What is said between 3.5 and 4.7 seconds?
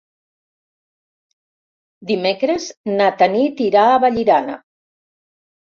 irà a Vallirana.